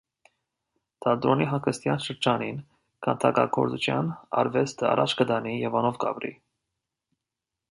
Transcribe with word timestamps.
Թատրոնի 1.05 1.45
հանգստեան 1.51 2.01
շրջանին 2.07 2.57
քանդակագործութեան 3.09 4.11
արուեստը 4.43 4.89
առաջ 4.97 5.17
կը 5.21 5.31
տանի 5.35 5.57
եւ 5.69 5.81
անով 5.83 6.05
կ՝ապրի։ 6.07 6.35